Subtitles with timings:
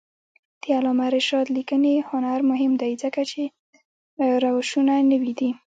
[0.61, 3.41] د علامه رشاد لیکنی هنر مهم دی ځکه چې
[4.43, 5.49] روشونه نوي دي.